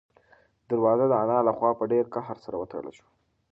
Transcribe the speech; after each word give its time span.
دروازه 0.69 1.05
د 1.09 1.13
انا 1.23 1.37
له 1.47 1.51
خوا 1.57 1.71
په 1.79 1.83
ډېر 1.91 2.05
قهر 2.13 2.37
سره 2.45 2.55
وتړل 2.57 2.93
شوه. 2.97 3.09